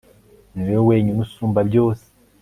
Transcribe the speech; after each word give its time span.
ni 0.55 0.61
wowe 0.71 0.83
wenyine 0.89 1.17
usumba 1.25 1.59
byose 1.69 2.05